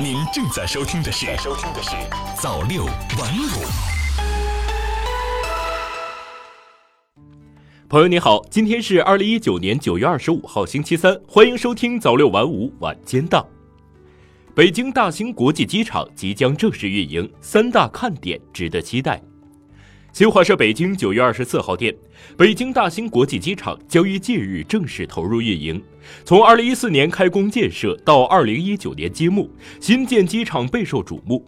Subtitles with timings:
[0.00, 1.90] 您正在收听的是《收听的是
[2.40, 3.64] 早六晚五》。
[7.88, 13.46] 朋友你好，今天是二零一九年九月二十五号星期三，欢迎收听早六晚五晚间档。
[14.54, 19.22] 北京大兴国际机场即将正式运营，三大看点值得期待。
[20.12, 21.94] 新华社北京九月二十四号电，
[22.36, 25.82] 北京大兴国际机场将于近日正式投入运营。
[26.22, 29.50] 从二零一四年开工建设到二零一九年揭幕，
[29.80, 31.42] 新建机场备受瞩目。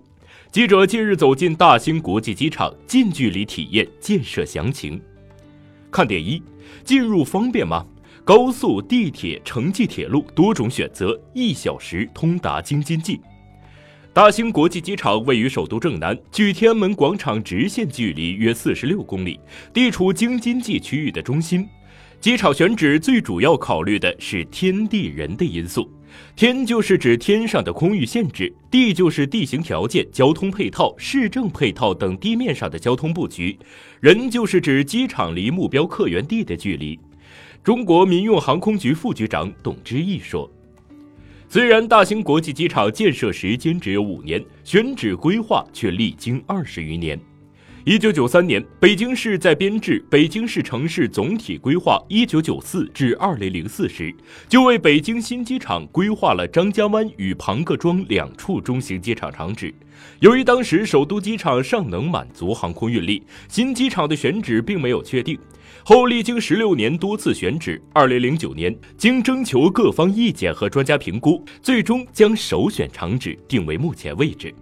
[0.51, 4.99] 记者近日走进大兴国际机场，近距离体验建设详情。
[5.91, 6.43] 看点一：
[6.83, 7.85] 进入方便吗？
[8.25, 13.21] 高速、地铁、城际铁路多种选择，一小时通达京津冀。
[14.15, 19.41] 大兴国际机场位于首都正南，距天安门广场直线距离约四十六公里，
[19.73, 21.69] 地处京津冀区域的中心。
[22.21, 25.91] 机场选址最主要考虑的是天地人的因素。
[26.37, 33.59] 天就是指天上的空域限制，地就是地形条件、交通配套、市政配套等地面上的交通布局，
[33.99, 36.97] 人就是指机场离目标客源地的距离。
[37.65, 40.49] 中国民用航空局副局长董之毅说。
[41.55, 47.17] 虽然大兴国际机场建设时间只有五年，选址规划却历经二十余年。
[47.87, 54.11] 一九九三年，北京市在编制《北京市城市总体规划（一九九四至二零零四）》时，
[54.49, 59.75] 就为北京新机场规划了张家湾与庞各庄两处中型机场场址。
[60.21, 65.39] 由于当时首都机场尚能满足航空运力，新机场的选址并没有确定。
[65.85, 74.55] 后历经十六年多次选址，二零零九年经征求各方意见和专家评估，最终将首选场址定为目前位置。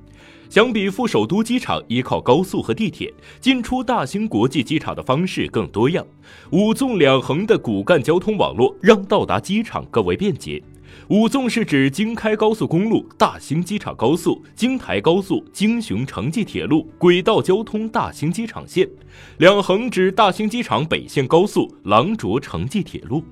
[0.53, 6.07] 相比赴首都机场依靠高速和地铁进出大兴国际机场的方式更多样，
[6.51, 10.63] 五纵两横的骨干交通网络让到达机场更为便捷。
[11.09, 18.87] 五纵是指京开高速公路、大兴机场高速、京台高速、京雄城际铁路轨道交通大兴机场线；
[19.39, 23.25] 两横指大兴机场北线高速、廊卓城际铁路。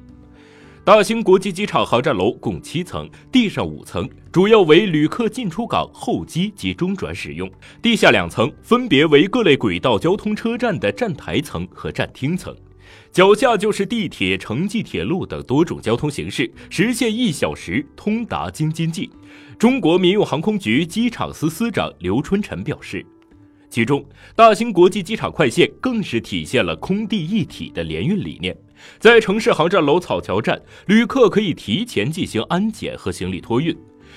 [0.83, 7.49] 大兴国际机场航站楼共七层，地上五层主要为旅客进出港候机及中转使用，
[7.83, 12.57] 地下两层分别为各类轨道交通车站的站台层和站厅层。
[13.13, 19.11] 脚下就是地铁、城际铁路等多种交通形式，实现一小时通达京津冀。
[19.59, 23.05] 中国民用航空局机场司司长刘春晨表示，
[23.69, 24.03] 其中
[24.35, 28.57] 大兴国际机场快线更是体现了空地一体的联运理念。
[28.99, 33.77] 在城市航站楼草桥站，旅客可以提前进行安检和行李托运。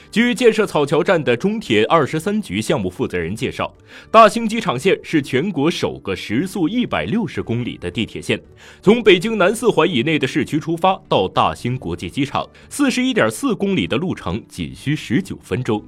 [0.10, 3.72] 据建设草桥站的中铁二十三局项目负责人介绍，
[4.12, 8.40] 大兴机场线是全国首个时速一百六十公里的地铁线。
[8.82, 15.84] 从北京南四环以内的市区出发到大兴国际机场，四十一点四公里的路程仅需十九分钟。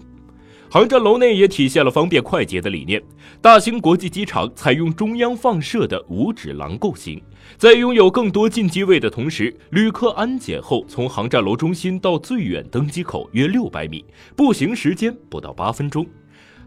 [0.70, 3.02] 航站楼内也体现了方便快捷的理念。
[3.42, 7.22] 大兴国际机场采用中央放射的五指廊构型。
[7.58, 14.04] 在拥有更多进机位的同时，旅客安检后从航站楼中心到最远登机口约六百米，
[14.36, 16.06] 步行时间不到八分钟。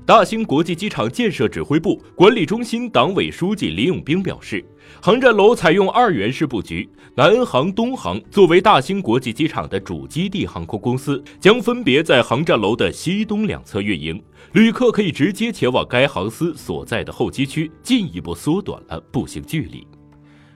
[0.07, 4.65] 大兴国际机场建设指挥部管理中心党委书记李永兵表示，
[5.03, 14.23] 航站楼采用二元式布局，南航、东航作为大兴国际机场的主基地航空公司，将分别在航站楼的西东两侧运营，
[14.53, 19.87] 旅客可以直接前往该航司所在的候机区，进一步缩短了步行距离。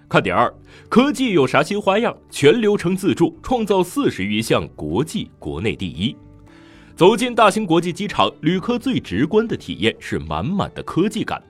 [0.09, 0.51] 看点二，
[0.89, 2.17] 科技有啥新花样？
[2.31, 6.17] 全流程自助，创造四十余项国际、国内第一。
[7.03, 11.43] 走进大兴国际机场，旅客最直观的体验是满满的科技感。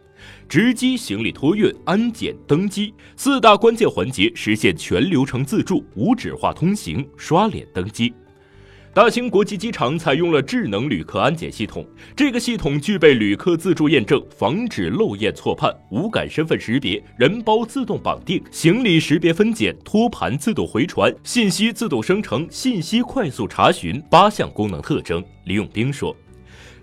[0.49, 8.15] 值机、行李托运、安检、登机四大关键环节实现全流程自助，无纸化通行，刷脸登机。
[8.95, 11.83] 大兴国际机场采用了智能旅客安检系统，
[12.15, 25.25] 这个系统具备旅客自助验证、防止漏验错判、无感身份识别、人包自动绑定、行李识别分拣、托盘自动回传、信息自动生成、信息快速查询八项功能特征。
[25.45, 26.15] 李永兵说。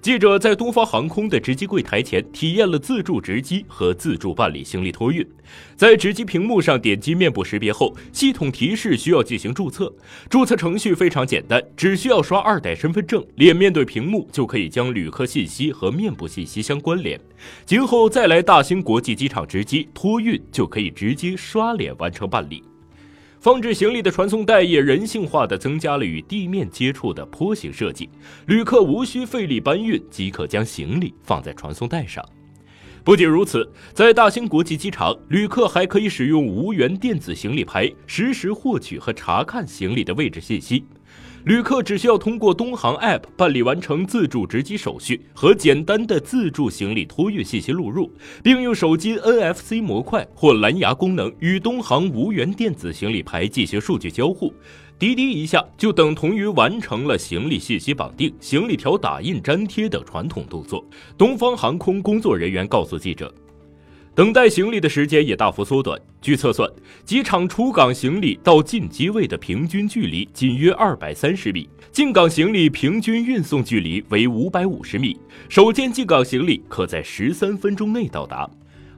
[0.02, 5.28] 记者在东方航空的值机柜台前体验了自助值机和自助办理行李托运。
[5.76, 9.94] 在值机屏幕上点击面部识别后，系统提示需要进行注册。
[10.30, 17.20] 注册程序非常简单，只需要刷二代身份证，脸面对屏幕就可以将旅客信息和面部信息相关联。
[17.66, 22.64] 今后再来大兴国际机场值机托运，就可以直接刷脸完成办理。
[23.42, 28.10] 放置行李的传送带也人性化的增加了与地面接触的坡形设计，
[28.48, 32.24] 旅客无需费力搬运即可将行李放在传送带上。
[33.02, 40.84] 不仅如此，在大兴国际机场，旅客还可以使用无源电子行李牌，实时获取和查看行李的位置信息。
[41.50, 48.14] 旅客只需要通过东航 App 办理完成自助值机手续和简单的自助行李托运信息录入，
[48.44, 54.54] 并用手机 NFC 模块或蓝牙功能与东航无源电子行李牌进行数据交互，
[55.00, 60.86] 滴滴一下就等同于完成了行李信息绑定、行李条打印粘贴等传统动作。
[61.18, 63.34] 东方航空工作人员告诉记者。
[64.16, 66.00] 等待行李的时间也大幅缩短。
[66.22, 66.70] 据测算，
[67.06, 75.18] 机场出港行李到进机位的平均距离仅约二百三十米，进港行李平均运送距离为五百五十米，
[75.48, 78.50] 首件进港行李可在十三分钟内到达。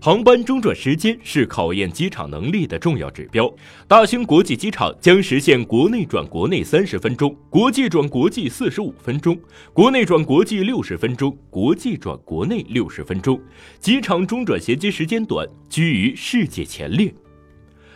[0.03, 3.47] 航班中转时间是考验机场能力的重要指标。
[3.87, 9.39] 大兴国际机场将实现国内转国内三十分钟，国际转国际四十五分钟，
[9.73, 13.39] 国内转国际六十分钟，国际转国内六十分钟。
[13.79, 17.13] 机场中转衔接时间短，居于世界前列。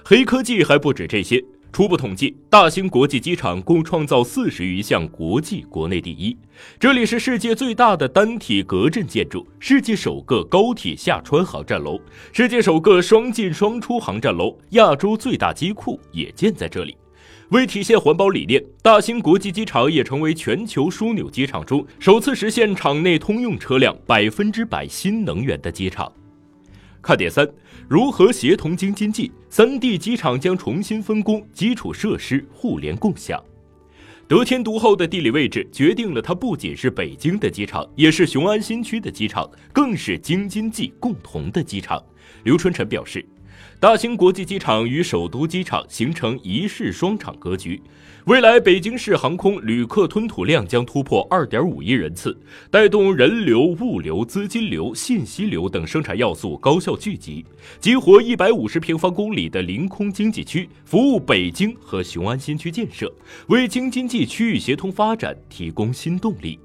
[0.04, 1.44] 黑科技还不止这些。
[1.76, 6.34] 初步统计，大兴国际机场共创造四十余项国际、国内第一。
[6.80, 12.00] 这里是世界最大的单体隔震建筑，世界首个高铁下穿航站楼，
[12.32, 16.96] 世界首个双进双出航站楼，亚洲最大机库也建在这里。
[17.50, 26.10] 为体现环保理念，大兴国际机场也成为全球枢纽机场中首次实现场内通用车辆百分之百新能源的机场。
[27.06, 27.48] 看点三：
[27.88, 29.32] 如何协同京津冀？
[29.48, 33.40] 三地机场将重新分工，基础设施互联共享。
[34.28, 42.04] 得天独厚的地理位置决定了它不仅是北京的机场，也是雄安新区的机场，更是京津冀共同的机场。
[42.44, 43.24] 刘春晨表示。
[43.80, 47.82] 大兴国际机场与首都机场形成一市双场格局，
[48.26, 52.36] 未来北京市航空旅客吞吐量将突破二点五亿人次，
[52.72, 57.46] 带动人流、物流、资金流、信息流等生产要素高效聚集，
[57.80, 63.14] 激活一百五十平方公里的临空经济区，服务北京和雄安新区建设，
[63.48, 66.58] 为京津冀区域协同发展提供新动力。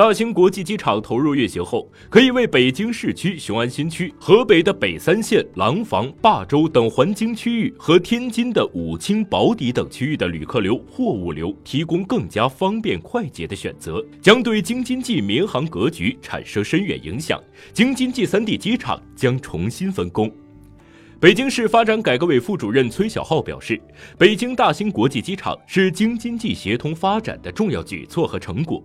[0.00, 17.38] 大兴国际机场投入运行后，可以为北京市区、雄安新区、河北的北三县、廊坊、霸州等环京区域和天津的武清、宝坻等区域的旅客流、货物流提供更加方便快捷的选择，将对京津冀民航格局产生深远影响。
[17.74, 20.32] 京津冀三地机场将重新分工。
[21.20, 23.78] 北京市发展改革委副主任崔小浩表示，
[24.16, 28.82] 北京大兴国际机场是京津冀协同发展的重要举措和成果。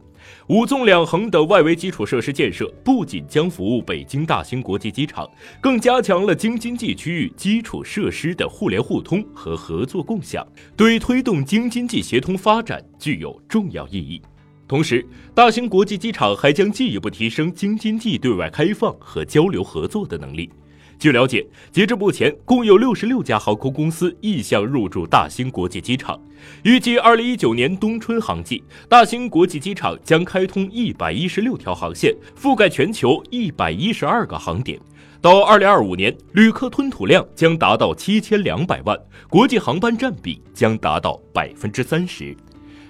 [0.47, 5.25] 五纵两横的外围基础设施建设，不仅将服务北京大兴国际机场，
[5.61, 10.45] 更加强了京津冀区域基础设施的互联互通和合作共享，
[10.75, 14.21] 对推动京津冀协同发展具有重要意义。
[14.67, 20.49] 同时，大兴国际机场还将进一步提升京津冀对外开放和交流合作的能力。
[20.97, 26.19] 据了解，截至目前，共有六十六家航空公司意向入驻大兴国际机场。
[26.63, 34.79] 预计二零一九年冬春航季，大兴国际机场将开通一百一十六条航线，覆盖全球一百一十二个航点。
[35.21, 38.97] 到二零二五年，旅客吞吐量将达到七千两百万，
[39.27, 42.35] 国际航班占比将达到百分之三十。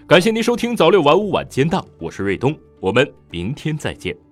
[0.06, 4.25] 感谢您收听早六晚五晚间档，我是瑞东，我们明天再见。